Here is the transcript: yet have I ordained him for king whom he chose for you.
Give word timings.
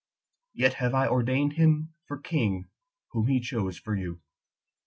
yet 0.55 0.73
have 0.73 0.95
I 0.95 1.07
ordained 1.07 1.53
him 1.53 1.93
for 2.07 2.17
king 2.17 2.69
whom 3.11 3.27
he 3.27 3.39
chose 3.39 3.77
for 3.77 3.95
you. 3.95 4.19